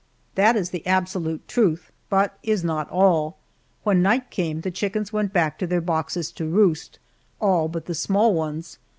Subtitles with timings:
[0.33, 3.37] That is the absolute truth, but is not all.
[3.83, 6.97] When night came the chickens went back to their boxes to roost
[7.39, 8.79] all but the small ones.